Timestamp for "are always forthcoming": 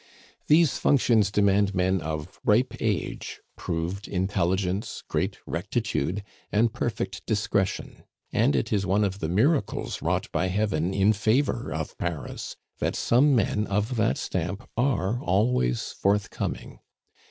14.75-16.79